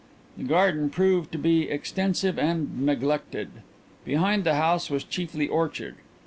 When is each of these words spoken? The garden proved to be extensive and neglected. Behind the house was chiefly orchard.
The 0.35 0.45
garden 0.45 0.89
proved 0.89 1.31
to 1.31 1.37
be 1.37 1.69
extensive 1.69 2.39
and 2.39 2.83
neglected. 2.87 3.49
Behind 4.03 4.45
the 4.45 4.55
house 4.55 4.89
was 4.89 5.03
chiefly 5.03 5.47
orchard. 5.47 5.93